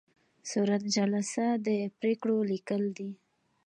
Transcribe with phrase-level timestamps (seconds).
[0.51, 1.67] صورت جلسه د
[1.99, 3.11] پریکړو لیکل دي